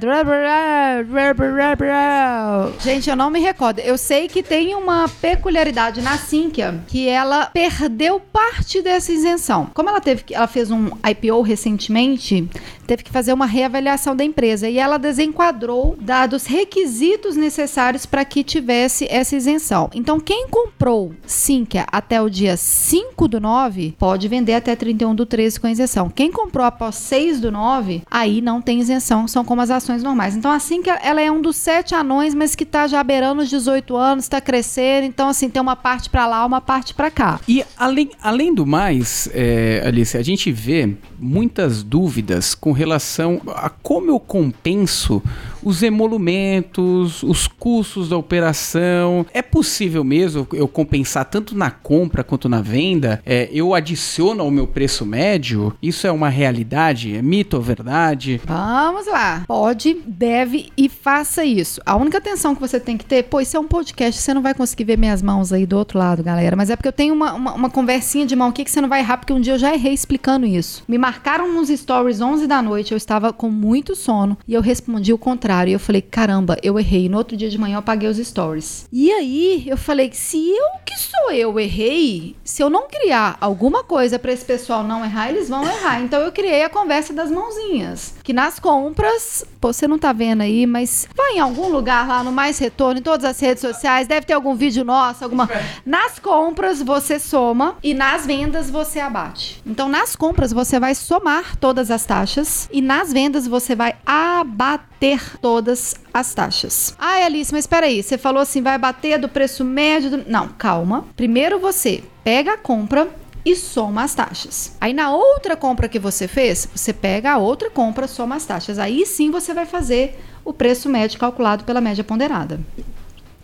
[2.79, 3.79] Gente, eu não me recordo.
[3.79, 7.47] Eu sei que tem uma peculiaridade na Sinqia que ela
[7.79, 9.69] perdeu parte dessa isenção.
[9.73, 12.45] Como ela teve que ela fez um IPO recentemente,
[12.85, 18.43] teve que fazer uma reavaliação da empresa e ela desenquadrou dados requisitos necessários para que
[18.43, 19.89] tivesse essa isenção.
[19.93, 25.25] Então, quem comprou Sinqia até o dia 5 do 9 pode vender até 31 do
[25.25, 26.09] 13 com isenção.
[26.09, 30.35] Quem comprou após 6 do 9, aí não tem isenção, são como as ações normais.
[30.35, 33.49] Então, a Sinqia, ela é um dos sete anões, mas que está já beirando os
[33.49, 35.05] 18 anos, está crescendo.
[35.05, 37.39] Então, assim, tem uma parte para lá, uma parte para cá.
[37.47, 43.69] E além, além do mais, é, Alice, a gente vê muitas dúvidas com relação a
[43.69, 45.21] como eu compenso
[45.63, 49.25] os emolumentos, os custos da operação.
[49.33, 53.21] É possível mesmo eu compensar tanto na compra quanto na venda?
[53.25, 55.73] É, eu adiciono ao meu preço médio?
[55.81, 57.15] Isso é uma realidade?
[57.15, 58.39] É mito ou verdade?
[58.45, 59.43] Vamos lá.
[59.47, 61.81] Pode, deve e faça isso.
[61.85, 64.41] A única atenção que você tem que ter, pô, isso é um podcast, você não
[64.41, 66.55] vai conseguir ver minhas mãos aí do outro lado, galera.
[66.55, 68.89] Mas é porque eu tenho uma, uma, uma conversinha de mão aqui que você não
[68.89, 70.83] vai errar, porque um dia eu já errei explicando isso.
[70.87, 75.11] Me marcaram nos stories 11 da noite, eu estava com muito sono e eu respondi
[75.11, 75.71] o contrário contrário.
[75.71, 77.09] E eu falei, caramba, eu errei.
[77.09, 78.87] No outro dia de manhã eu apaguei os stories.
[78.91, 83.83] E aí eu falei, se eu que sou eu errei, se eu não criar alguma
[83.83, 86.01] coisa para esse pessoal não errar, eles vão errar.
[86.01, 88.13] Então eu criei a conversa das mãozinhas.
[88.23, 92.23] Que nas compras, pô, você não tá vendo aí, mas vai em algum lugar lá
[92.23, 95.49] no Mais Retorno, em todas as redes sociais, deve ter algum vídeo nosso, alguma.
[95.85, 99.61] Nas compras você soma e nas vendas você abate.
[99.65, 105.38] Então nas compras você vai somar todas as taxas e nas vendas você vai abater
[105.41, 106.95] todas as taxas.
[106.97, 110.29] Ah, Alice, mas espera aí, você falou assim, vai bater do preço médio do...
[110.29, 111.05] Não, calma.
[111.15, 113.07] Primeiro você pega a compra
[113.45, 114.75] e soma as taxas.
[114.79, 118.77] Aí na outra compra que você fez, você pega a outra compra, soma as taxas.
[118.79, 122.59] Aí sim você vai fazer o preço médio calculado pela média ponderada.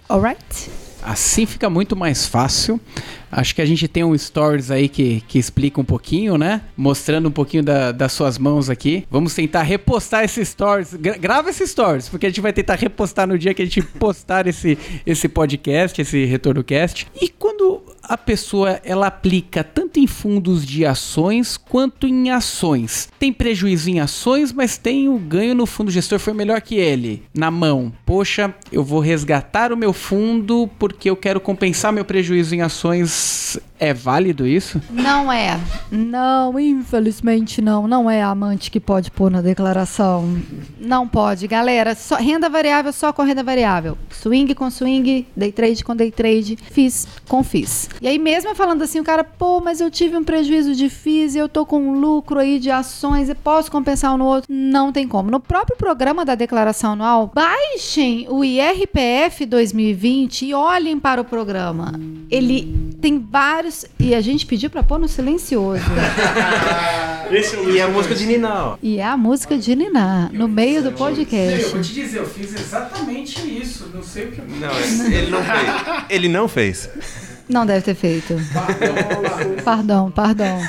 [0.07, 0.84] Alright?
[1.05, 2.79] Assim fica muito mais fácil.
[3.31, 6.61] Acho que a gente tem um stories aí que, que explica um pouquinho, né?
[6.75, 9.05] Mostrando um pouquinho da, das suas mãos aqui.
[9.11, 10.93] Vamos tentar repostar esses stories.
[10.93, 13.81] Gra grava esses stories, porque a gente vai tentar repostar no dia que a gente
[13.81, 17.07] postar esse, esse podcast, esse retorno cast.
[17.21, 17.74] E quando
[18.07, 23.09] a pessoa ela aplica tanto em fundos de ações quanto em ações.
[23.19, 27.23] Tem prejuízo em ações, mas tem o ganho no fundo gestor foi melhor que ele.
[27.33, 32.55] Na mão, poxa, eu vou resgatar o meu fundo porque eu quero compensar meu prejuízo
[32.55, 33.59] em ações.
[33.85, 34.81] É válido isso?
[34.89, 35.59] Não é.
[35.91, 37.87] Não, infelizmente não.
[37.87, 40.41] Não é a amante que pode pôr na declaração.
[40.79, 41.47] Não pode.
[41.47, 43.95] Galera, só, renda variável só com renda variável.
[44.09, 47.87] Swing com swing, day trade com day trade, fiz com fiz.
[48.01, 51.35] E aí mesmo falando assim, o cara, pô, mas eu tive um prejuízo de FIIs
[51.35, 54.51] e eu tô com um lucro aí de ações e posso compensar um no outro.
[54.51, 55.29] Não tem como.
[55.29, 61.93] No próprio programa da declaração anual, baixem o IRPF 2020 e olhem para o programa.
[62.31, 65.83] Ele tem vários e a gente pediu para pôr no silencioso.
[67.31, 68.77] Esse é o e a música de Niná, ó.
[68.81, 71.63] E é a música de Niná, no meio do podcast.
[71.63, 73.89] Eu vou te dizer, eu fiz exatamente isso.
[73.93, 74.41] Não sei o que.
[74.41, 74.69] Não,
[75.11, 76.05] ele não fez.
[76.09, 76.89] Ele não fez.
[77.49, 78.35] Não deve ter feito.
[79.63, 80.61] Pardon, pardon.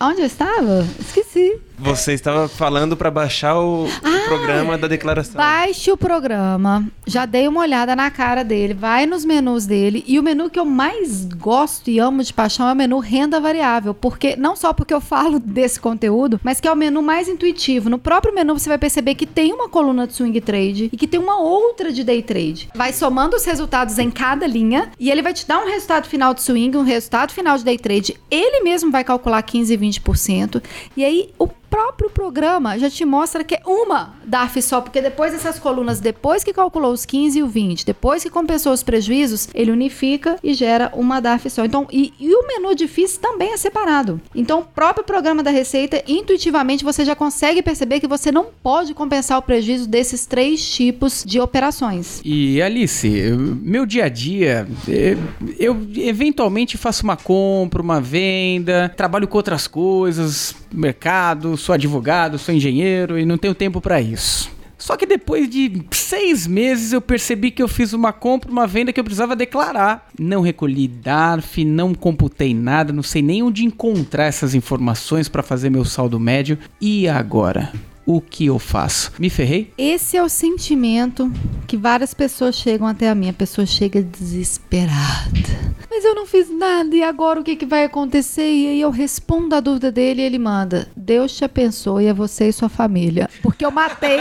[0.00, 0.86] Onde eu estava?
[0.98, 1.60] Esqueci.
[1.82, 5.34] Você estava falando para baixar o, Ah, programa da declaração.
[5.34, 6.86] Baixe o programa.
[7.04, 8.72] Já dei uma olhada na cara dele.
[8.72, 10.04] Vai nos menus dele.
[10.06, 13.40] E o menu que eu mais gosto e amo de paixão é o menu renda
[13.40, 13.92] variável.
[13.92, 17.90] Porque não só porque eu falo desse conteúdo, mas que é o menu mais intuitivo.
[17.90, 21.08] No próprio menu você vai perceber que tem uma coluna de swing trade e que
[21.08, 22.68] tem uma outra de day trade.
[22.76, 26.32] Vai somando os resultados em cada linha e ele vai te dar um resultado final
[26.32, 28.16] de swing, um resultado final de day trade.
[28.30, 30.62] Ele mesmo vai calcular 15 e 20%.
[30.96, 35.32] E aí o próprio programa já te mostra que é uma DARF só, porque depois
[35.32, 39.48] dessas colunas, depois que calculou os 15 e o 20, depois que compensou os prejuízos,
[39.54, 41.64] ele unifica e gera uma DARF só.
[41.64, 44.20] Então, e, e o menu de FIIs também é separado.
[44.34, 48.92] Então, o próprio programa da Receita, intuitivamente, você já consegue perceber que você não pode
[48.92, 52.20] compensar o prejuízo desses três tipos de operações.
[52.22, 55.16] E Alice, eu- meu dia a dia, eh,
[55.58, 62.54] eu eventualmente faço uma compra, uma venda, trabalho com outras coisas, mercado, sou advogado, sou
[62.54, 64.50] engenheiro e não tenho tempo para isso.
[64.82, 68.92] Só que depois de seis meses eu percebi que eu fiz uma compra, uma venda
[68.92, 70.08] que eu precisava declarar.
[70.18, 75.70] Não recolhi DARF, não computei nada, não sei nem onde encontrar essas informações para fazer
[75.70, 76.58] meu saldo médio.
[76.80, 77.72] E agora?
[78.04, 79.12] O que eu faço?
[79.18, 79.72] Me ferrei?
[79.78, 81.30] Esse é o sentimento
[81.68, 83.28] que várias pessoas chegam até a mim.
[83.28, 85.72] A pessoa chega desesperada.
[85.88, 88.42] Mas eu não fiz nada e agora o que, que vai acontecer?
[88.42, 92.48] E aí eu respondo a dúvida dele e ele manda: Deus te abençoe a você
[92.48, 93.28] e sua família.
[93.42, 94.20] Porque eu matei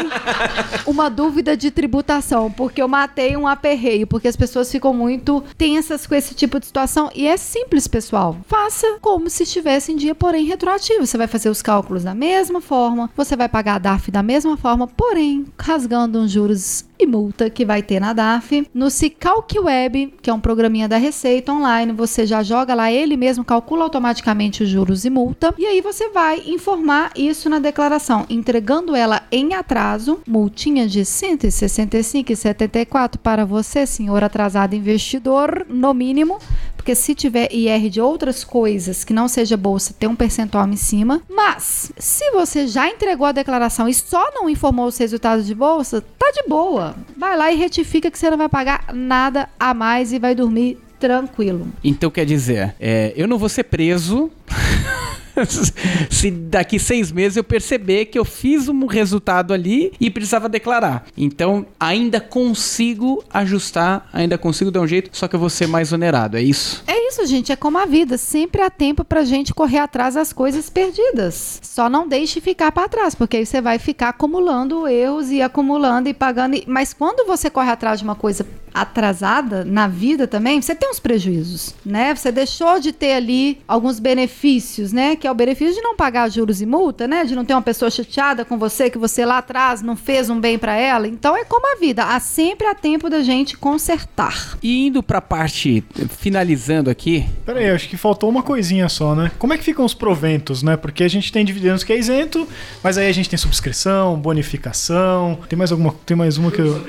[0.86, 2.52] uma dúvida de tributação.
[2.52, 4.06] Porque eu matei um aperreio.
[4.06, 7.10] Porque as pessoas ficam muito tensas com esse tipo de situação.
[7.16, 8.38] E é simples, pessoal.
[8.48, 11.08] Faça como se estivesse em dia, porém retroativo.
[11.08, 13.10] Você vai fazer os cálculos da mesma forma.
[13.16, 17.66] Você vai pagar a DARF da mesma forma, porém rasgando uns juros e multa que
[17.66, 18.68] vai ter na DARF.
[18.74, 23.18] No Cicalc Web, que é um programinha da Receita online, você já joga lá, ele
[23.18, 25.52] mesmo calcula automaticamente os juros e multa.
[25.58, 33.18] E aí você vai informar isso na declaração, entregando ela em atraso, multinha de 165,74
[33.18, 36.38] para você, senhor atrasado investidor, no mínimo.
[36.82, 40.76] Porque se tiver IR de outras coisas que não seja bolsa, tem um percentual em
[40.76, 41.22] cima.
[41.30, 46.02] Mas, se você já entregou a declaração e só não informou os resultados de bolsa,
[46.02, 46.96] tá de boa.
[47.18, 50.78] Vai lá e retifica que você não vai pagar nada a mais e vai dormir
[51.00, 51.68] tranquilo.
[51.84, 54.30] Então quer dizer, é, eu não vou ser preso
[56.10, 61.06] se daqui seis meses eu perceber que eu fiz um resultado ali e precisava declarar.
[61.18, 65.92] Então, ainda consigo ajustar, ainda consigo dar um jeito, só que eu vou ser mais
[65.94, 66.84] onerado, é isso?
[66.88, 68.18] É isso, gente, é como a vida.
[68.18, 71.60] Sempre há tempo pra gente correr atrás das coisas perdidas.
[71.62, 76.10] Só não deixe ficar pra trás, porque aí você vai ficar acumulando erros e acumulando
[76.10, 76.62] e pagando.
[76.68, 81.00] Mas quando você corre atrás de uma coisa atrasada na vida também, você tem uns
[81.00, 82.16] prejuízos, né?
[82.16, 85.16] Você deixou de ter ali alguns benefícios, né?
[85.16, 87.24] Que é o benefício de não pagar juros e multa, né?
[87.24, 90.40] De não ter uma pessoa chateada com você que você lá atrás não fez um
[90.40, 91.08] bem pra ela.
[91.08, 94.58] Então é como a vida, há sempre há tempo da gente consertar.
[94.62, 99.32] E indo pra parte, finalizando aqui, Pera aí, acho que faltou uma coisinha só, né?
[99.40, 100.78] Como é que ficam os proventos, né?
[100.78, 102.48] Porque a gente tem dividendos que é isento,
[102.84, 106.82] mas aí a gente tem subscrição, bonificação, tem mais alguma, tem mais uma que eu...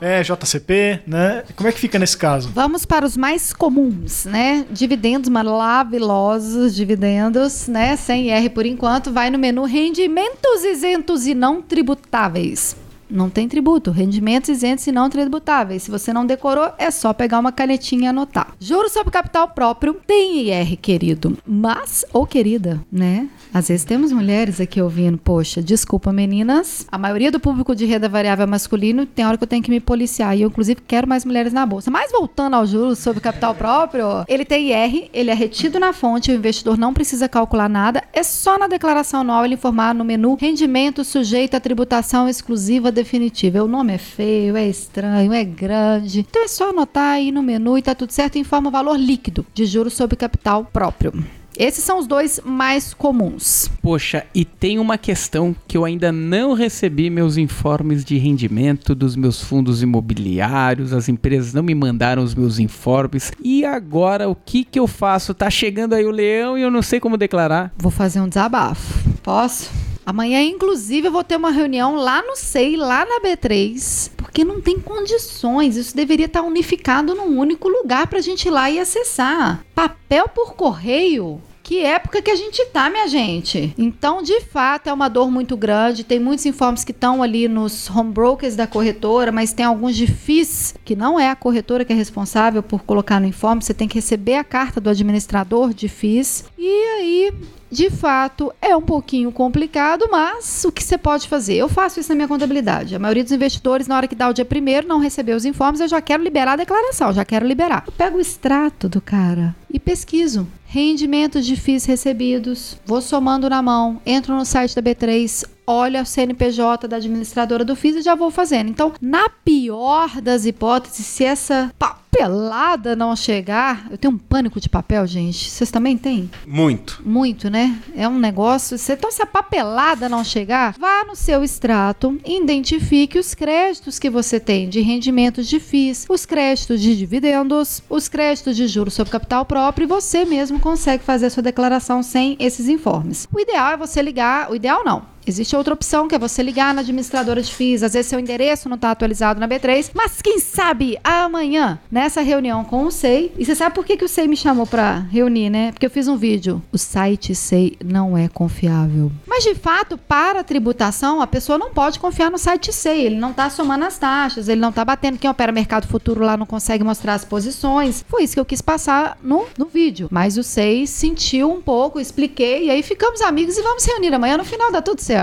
[0.00, 1.44] É, JCP, né?
[1.56, 2.50] Como é que fica nesse caso?
[2.54, 4.64] Vamos para os mais comuns, né?
[4.70, 7.94] Dividendos maravilhosos, dividendos, né?
[7.96, 12.76] Sem IR por enquanto, vai no menu rendimentos isentos e não tributáveis.
[13.10, 15.82] Não tem tributo, rendimentos isentos e não tributáveis.
[15.82, 18.54] Se você não decorou, é só pegar uma canetinha e anotar.
[18.60, 21.38] Juros sobre capital próprio tem IR, querido.
[21.46, 23.28] Mas, ou querida, né?
[23.52, 28.08] Às vezes temos mulheres aqui ouvindo, poxa, desculpa meninas, a maioria do público de renda
[28.08, 31.08] variável é masculino, tem hora que eu tenho que me policiar e eu inclusive quero
[31.08, 31.90] mais mulheres na bolsa.
[31.90, 36.30] Mas voltando ao juros sobre capital próprio, ele tem IR, ele é retido na fonte,
[36.30, 40.34] o investidor não precisa calcular nada, é só na declaração anual ele informar no menu
[40.34, 43.62] rendimento sujeito à tributação exclusiva definitiva.
[43.62, 46.20] O nome é feio, é estranho, é grande.
[46.20, 49.46] Então é só anotar aí no menu e tá tudo certo, informa o valor líquido
[49.54, 51.12] de juros sobre capital próprio.
[51.56, 53.68] Esses são os dois mais comuns.
[53.82, 59.16] Poxa, e tem uma questão que eu ainda não recebi meus informes de rendimento dos
[59.16, 63.32] meus fundos imobiliários, as empresas não me mandaram os meus informes.
[63.42, 65.34] E agora o que que eu faço?
[65.34, 67.72] Tá chegando aí o leão e eu não sei como declarar.
[67.76, 69.08] Vou fazer um desabafo.
[69.20, 69.87] Posso?
[70.08, 74.58] Amanhã, inclusive, eu vou ter uma reunião lá no SEI, lá na B3, porque não
[74.58, 75.76] tem condições.
[75.76, 79.62] Isso deveria estar unificado num único lugar para a gente ir lá e acessar.
[79.74, 81.42] Papel por correio.
[81.62, 83.74] Que época que a gente tá, minha gente?
[83.76, 86.02] Então, de fato, é uma dor muito grande.
[86.02, 90.06] Tem muitos informes que estão ali nos home brokers da corretora, mas tem alguns de
[90.06, 93.62] FIIs, que não é a corretora que é responsável por colocar no informe.
[93.62, 96.46] Você tem que receber a carta do administrador de FIIs.
[96.56, 96.66] E
[96.96, 97.32] aí,
[97.70, 101.54] de fato, é um pouquinho complicado, mas o que você pode fazer?
[101.54, 102.94] Eu faço isso na minha contabilidade.
[102.94, 105.80] A maioria dos investidores, na hora que dá o dia primeiro, não recebeu os informes,
[105.80, 107.84] eu já quero liberar a declaração, já quero liberar.
[107.86, 110.46] Eu pego o extrato do cara e pesquiso.
[110.66, 116.04] Rendimentos de FIIs recebidos, vou somando na mão, entro no site da B3, olho a
[116.04, 118.70] CNPJ da administradora do FIIs e já vou fazendo.
[118.70, 124.68] Então, na pior das hipóteses, se essa papelada não chegar, eu tenho um pânico de
[124.68, 125.50] papel, gente.
[125.50, 126.30] Vocês também têm?
[126.46, 127.02] Muito.
[127.04, 127.78] Muito, né?
[127.94, 128.76] É um negócio.
[128.88, 134.40] Então, se a papelada não chegar, vá no seu extrato, identifique os créditos que você
[134.40, 139.44] tem de rendimentos de FIIs, os créditos de dividendos, os créditos de juros sobre capital
[139.44, 143.28] próprio e você mesmo consegue fazer a sua declaração sem esses informes.
[143.32, 144.50] O ideal é você ligar.
[144.50, 145.17] O ideal não.
[145.30, 147.82] Existe outra opção que é você ligar na administradora de FIIs.
[147.82, 152.64] Às vezes seu endereço não está atualizado na B3, mas quem sabe amanhã, nessa reunião
[152.64, 153.32] com o SEI.
[153.36, 155.72] E você sabe por que, que o SEI me chamou para reunir, né?
[155.72, 156.62] Porque eu fiz um vídeo.
[156.72, 159.12] O site SEI não é confiável.
[159.26, 163.06] Mas de fato, para a tributação, a pessoa não pode confiar no site SEI.
[163.06, 165.18] Ele não está somando as taxas, ele não está batendo.
[165.18, 168.04] Quem opera mercado futuro lá não consegue mostrar as posições.
[168.08, 170.08] Foi isso que eu quis passar no, no vídeo.
[170.10, 174.38] Mas o SEI sentiu um pouco, expliquei, e aí ficamos amigos e vamos reunir amanhã.
[174.38, 175.17] No final dá tudo certo.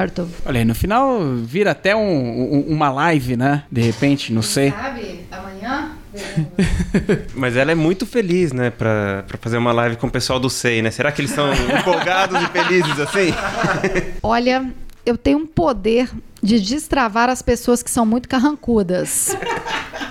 [0.46, 3.64] Olha aí, no final vira até um- um- uma live, né?
[3.72, 4.72] De repente, não sei.
[4.72, 5.22] Sabe?
[5.32, 5.92] Amanhã.
[7.36, 10.50] Mas ela é muito feliz, né, pra, pra fazer uma live com o pessoal do
[10.50, 10.92] SEI, né?
[10.92, 13.34] Será que eles são empolgados e felizes assim?
[14.24, 14.66] Olha,
[15.06, 16.10] eu tenho um poder
[16.46, 19.36] de destravar as pessoas que são muito carrancudas.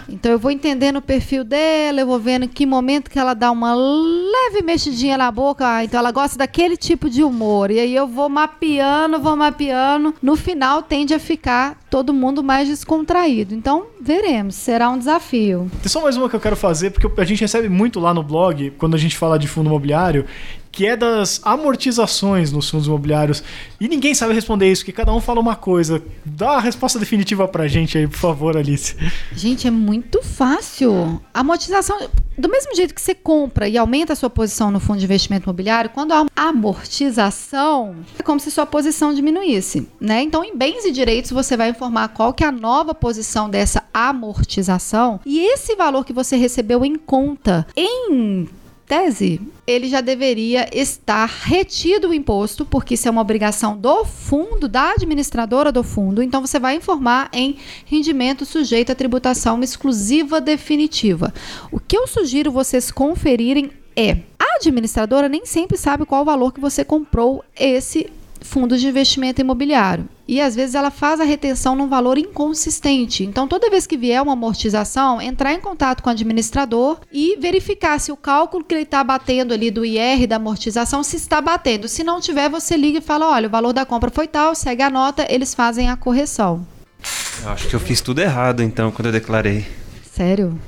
[0.08, 3.50] Então eu vou entendendo o perfil dela, eu vou vendo que momento que ela dá
[3.50, 5.66] uma leve mexidinha na boca.
[5.66, 7.70] Ah, então ela gosta daquele tipo de humor.
[7.70, 10.14] E aí eu vou mapeando, vou mapeando.
[10.22, 13.54] No final tende a ficar todo mundo mais descontraído.
[13.54, 15.70] Então veremos, será um desafio.
[15.80, 18.22] Tem só mais uma que eu quero fazer, porque a gente recebe muito lá no
[18.22, 20.26] blog, quando a gente fala de fundo imobiliário,
[20.74, 23.42] que é das amortizações nos fundos imobiliários.
[23.80, 26.02] E ninguém sabe responder isso, porque cada um fala uma coisa.
[26.24, 28.96] Dá a resposta definitiva pra gente aí, por favor, Alice.
[29.32, 31.20] Gente, é muito fácil.
[31.32, 35.04] Amortização, do mesmo jeito que você compra e aumenta a sua posição no fundo de
[35.04, 40.22] investimento imobiliário, quando há amortização, é como se sua posição diminuísse, né?
[40.22, 43.84] Então, em bens e direitos, você vai informar qual que é a nova posição dessa
[43.92, 48.48] amortização e esse valor que você recebeu em conta em
[48.86, 54.68] tese, ele já deveria estar retido o imposto, porque isso é uma obrigação do fundo,
[54.68, 56.22] da administradora do fundo.
[56.22, 61.32] Então você vai informar em rendimento sujeito à tributação exclusiva definitiva.
[61.72, 66.52] O que eu sugiro vocês conferirem é: a administradora nem sempre sabe qual o valor
[66.52, 68.10] que você comprou esse
[68.44, 70.08] fundo de investimento imobiliário.
[70.28, 73.24] E às vezes ela faz a retenção num valor inconsistente.
[73.24, 77.98] Então, toda vez que vier uma amortização, entrar em contato com o administrador e verificar
[77.98, 81.88] se o cálculo que ele está batendo ali do IR da amortização se está batendo.
[81.88, 84.82] Se não tiver, você liga e fala: olha, o valor da compra foi tal, segue
[84.82, 86.66] a nota, eles fazem a correção.
[87.42, 89.66] Eu acho que eu fiz tudo errado então quando eu declarei.
[90.10, 90.58] Sério?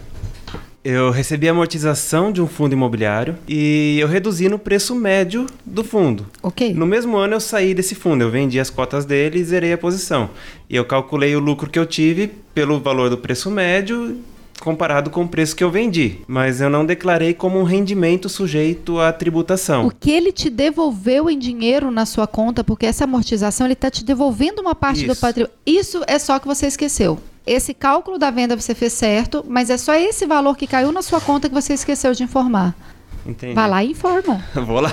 [0.88, 5.82] Eu recebi a amortização de um fundo imobiliário e eu reduzi no preço médio do
[5.82, 6.24] fundo.
[6.40, 6.72] Ok.
[6.74, 9.78] No mesmo ano eu saí desse fundo, eu vendi as cotas dele e zerei a
[9.78, 10.30] posição.
[10.70, 14.16] E eu calculei o lucro que eu tive pelo valor do preço médio
[14.60, 19.00] comparado com o preço que eu vendi, mas eu não declarei como um rendimento sujeito
[19.00, 19.88] à tributação.
[19.88, 23.90] O que ele te devolveu em dinheiro na sua conta, porque essa amortização ele está
[23.90, 25.20] te devolvendo uma parte do Isso.
[25.20, 25.52] patrimônio.
[25.66, 27.18] Isso é só que você esqueceu.
[27.46, 31.00] Esse cálculo da venda você fez certo, mas é só esse valor que caiu na
[31.00, 32.74] sua conta que você esqueceu de informar.
[33.24, 33.54] Entendi.
[33.54, 34.44] Vai lá e informa.
[34.54, 34.92] Vou lá.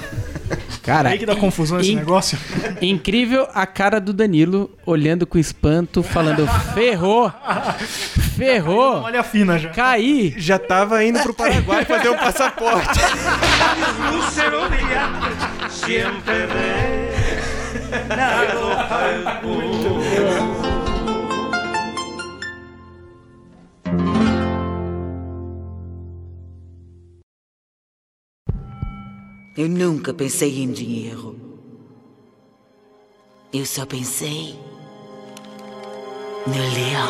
[0.82, 2.38] Cara, Aí que dá confusão esse negócio.
[2.82, 7.32] incrível a cara do Danilo olhando com espanto, falando: ferrou!
[8.36, 9.02] Ferrou!
[9.02, 9.70] Olha fina já.
[9.70, 10.36] Caí!
[10.38, 13.00] Já tava indo pro Paraguai fazer o passaporte.
[15.70, 16.48] siempre
[19.68, 20.63] de
[29.56, 31.36] Eu nunca pensei em dinheiro.
[33.54, 34.56] Eu só pensei
[36.48, 37.10] no leão.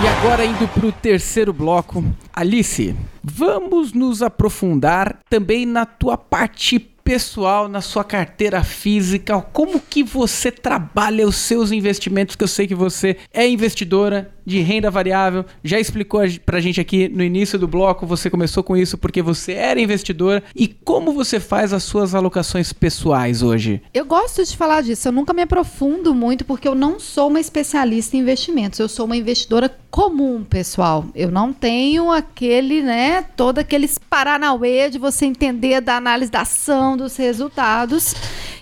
[0.00, 7.66] E agora indo pro terceiro bloco, Alice, vamos nos aprofundar também na tua parte pessoal,
[7.66, 12.74] na sua carteira física, como que você trabalha os seus investimentos, que eu sei que
[12.76, 17.68] você é investidora de renda variável, já explicou a- pra gente aqui no início do
[17.68, 22.14] bloco, você começou com isso porque você era investidora, e como você faz as suas
[22.14, 23.80] alocações pessoais hoje?
[23.94, 27.40] Eu gosto de falar disso, eu nunca me aprofundo muito porque eu não sou uma
[27.40, 31.06] especialista em investimentos, eu sou uma investidora comum, pessoal.
[31.14, 36.96] Eu não tenho aquele, né, todo aqueles paranauê de você entender da análise da ação,
[36.96, 38.14] dos resultados.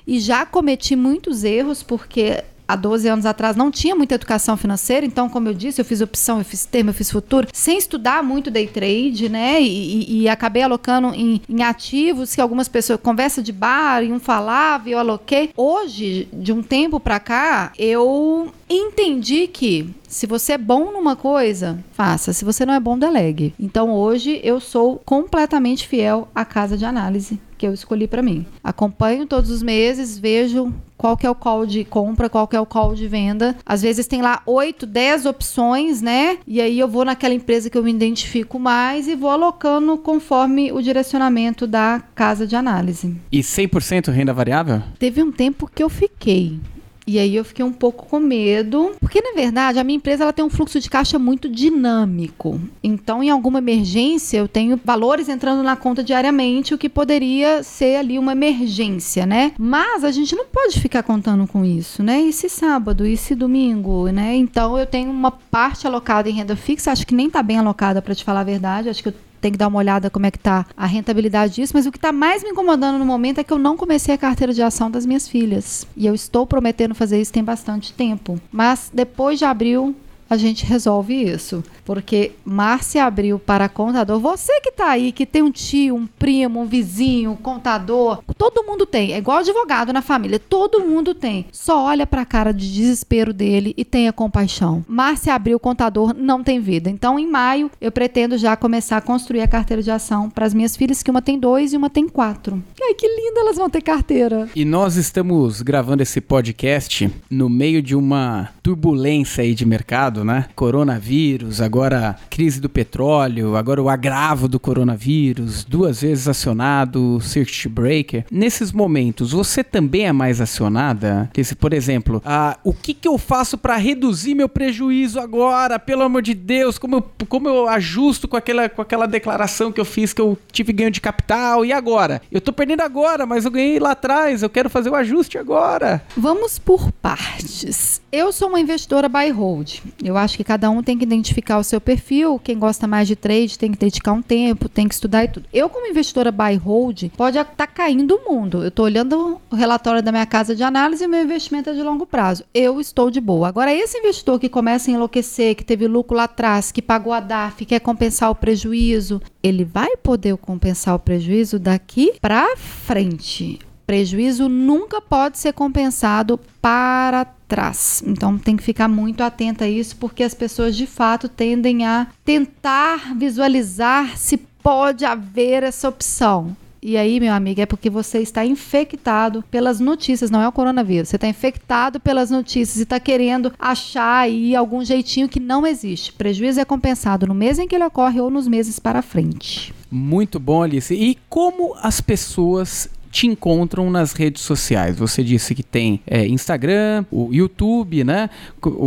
[0.07, 5.07] E já cometi muitos erros porque há 12 anos atrás não tinha muita educação financeira,
[5.07, 8.23] então, como eu disse, eu fiz opção, eu fiz termo, eu fiz futuro, sem estudar
[8.23, 9.61] muito day trade, né?
[9.63, 14.21] E, e- acabei alocando em, em ativos que algumas pessoas, conversa de bar, e um
[14.21, 15.51] falava e eu aloquei.
[15.57, 21.79] Hoje, de um tempo pra cá, eu entendi que se você é bom numa coisa,
[21.93, 22.33] faça.
[22.33, 23.55] Se você não é bom, delegue.
[23.59, 28.47] Então hoje eu sou completamente fiel à casa de análise que eu escolhi pra mim.
[28.63, 32.61] Acompanho todos os meses, vejo qual que é o call de compra, qual que é
[32.61, 33.57] o call de venda.
[33.67, 36.39] Às vezes tem lá 8, 10 opções, né?
[36.47, 40.73] E aí eu vou naquela empresa que eu me identifico mais e vou alocando conforme
[40.73, 43.15] o direcionamento da casa de análise.
[43.31, 44.83] E 100% renda variável?
[44.99, 46.61] Teve um tempo que eu fiquei.
[47.09, 50.33] E aí eu fiquei um pouco com medo, porque na verdade a minha empresa ela
[50.33, 52.61] tem um fluxo de caixa muito dinâmico.
[52.85, 57.97] Então, em alguma emergência, eu tenho valores entrando na conta diariamente, o que poderia ser
[57.97, 59.53] ali uma emergência, né?
[59.59, 62.21] Mas a gente não pode ficar contando com isso, né?
[62.21, 64.37] E se sábado, e se domingo, né?
[64.37, 68.03] Então, eu tenho uma parte alocada em renda fixa, acho que nem tá bem alocada
[68.03, 70.31] para te falar a verdade, acho que eu tem que dar uma olhada como é
[70.31, 73.45] que tá a rentabilidade disso, mas o que tá mais me incomodando no momento é
[73.45, 75.87] que eu não comecei a carteira de ação das minhas filhas.
[75.97, 78.41] E eu estou prometendo fazer isso tem bastante tempo.
[78.51, 79.95] Mas depois de abril,
[80.29, 81.63] a gente resolve isso.
[81.85, 84.19] Porque Márcia abriu para contador.
[84.21, 88.65] Você que tá aí, que tem um tio, um primo, um vizinho, um contador, todo
[88.65, 89.13] mundo tem.
[89.13, 91.47] É igual advogado na família, todo mundo tem.
[91.53, 94.85] Só olha para a cara de desespero dele e tenha compaixão.
[94.87, 96.91] Márcia abriu contador, não tem vida.
[96.91, 100.55] Então, em maio, eu pretendo já começar a construir a carteira de ação para as
[100.55, 102.63] minhas filhas, que uma tem dois e uma tem quatro.
[102.83, 104.49] Ai, que linda elas vão ter carteira.
[104.55, 110.47] E nós estamos gravando esse podcast no meio de uma turbulência aí de mercado, né?
[110.55, 118.25] Coronavírus, agora crise do petróleo, agora o agravo do coronavírus, duas vezes acionado circuit breaker.
[118.31, 121.31] Nesses momentos, você também é mais acionada?
[121.33, 122.23] Que se, por exemplo,
[122.65, 125.79] o que, que eu faço para reduzir meu prejuízo agora?
[125.79, 129.81] Pelo amor de Deus, como eu, como eu ajusto com aquela, com aquela declaração que
[129.81, 131.65] eu fiz que eu tive ganho de capital?
[131.65, 132.21] E agora?
[132.31, 136.03] Eu tô perdendo agora, mas eu ganhei lá atrás, eu quero fazer o ajuste agora.
[136.17, 138.01] Vamos por partes.
[138.11, 139.81] Eu sou uma investidora buy hold.
[140.09, 142.41] Eu acho que cada um tem que identificar o seu perfil.
[142.43, 145.47] Quem gosta mais de trade tem que dedicar um tempo, tem que estudar e tudo.
[145.53, 148.63] Eu, como investidora buy hold, pode estar tá caindo o mundo.
[148.63, 151.83] Eu estou olhando o relatório da minha casa de análise e meu investimento é de
[151.83, 152.45] longo prazo.
[152.55, 153.49] Eu estou de boa.
[153.49, 157.21] Agora, esse investidor que começa a enlouquecer, que teve lucro lá atrás, que pagou a
[157.21, 163.68] DAF, quer compensar o prejuízo, ele vai poder compensar o prejuízo daqui para frente.
[163.89, 168.03] Prejuízo nunca pode ser compensado para trás.
[168.07, 172.07] Então tem que ficar muito atenta a isso, porque as pessoas de fato tendem a
[172.23, 176.55] tentar visualizar se pode haver essa opção.
[176.83, 181.09] E aí, meu amigo, é porque você está infectado pelas notícias, não é o coronavírus.
[181.09, 186.13] Você está infectado pelas notícias e está querendo achar aí algum jeitinho que não existe.
[186.13, 189.73] Prejuízo é compensado no mês em que ele ocorre ou nos meses para frente.
[189.91, 190.95] Muito bom, Alice.
[190.95, 194.97] E como as pessoas te encontram nas redes sociais?
[194.97, 198.31] Você disse que tem é, Instagram, o YouTube, né?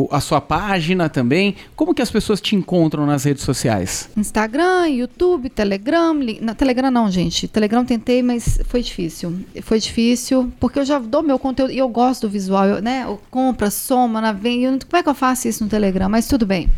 [0.10, 1.56] A sua página também.
[1.76, 4.10] Como que as pessoas te encontram nas redes sociais?
[4.16, 6.14] Instagram, YouTube, Telegram.
[6.42, 7.48] Na Telegram não, gente.
[7.48, 9.40] Telegram tentei, mas foi difícil.
[9.62, 13.04] Foi difícil porque eu já dou meu conteúdo e eu gosto do visual, eu, né?
[13.06, 14.62] Eu compra, soma, vem.
[14.80, 16.10] Como é que eu faço isso no Telegram?
[16.10, 16.70] Mas tudo bem.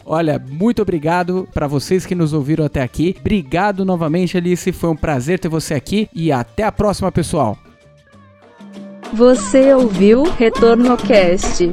[0.05, 3.16] Olha, muito obrigado para vocês que nos ouviram até aqui.
[3.20, 4.70] Obrigado novamente, Alice.
[4.72, 7.57] Foi um prazer ter você aqui e até a próxima, pessoal.
[9.14, 11.72] Você ouviu Retorno Cast.